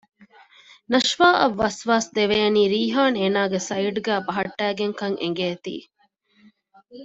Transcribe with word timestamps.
ނަޝްވާ 0.91 1.27
އަށް 1.39 1.55
ވަސްވާސް 1.61 2.07
ދެވޭނީ 2.15 2.61
ރީހާން 2.73 3.15
އޭނާގެ 3.21 3.59
ސައިޑްގައި 3.67 4.23
ބަހައްޓައިގެން 4.27 4.95
ކަން 4.99 5.17
އެނގޭތީ 5.21 5.75